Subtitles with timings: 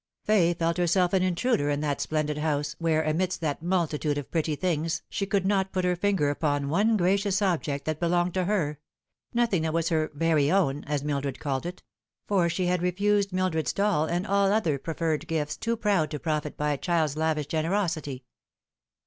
[0.23, 4.55] Fay felt herself an intruder in that splendid house, where, amidst that multitude of pretty
[4.55, 8.79] things, bhe could not put her finger upon one gracious object that belonged to her
[9.31, 11.83] nothing that was her" very own," as Mildred called it;
[12.27, 16.17] for she had refused Mildred's doll and all other prof fered gifts, too proud to
[16.19, 18.23] profit by a child's lavish generosity.